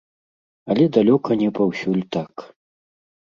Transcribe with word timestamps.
Але 0.73 0.85
далёка 0.95 1.37
не 1.43 1.49
паўсюль 1.59 2.01
так. 2.17 2.33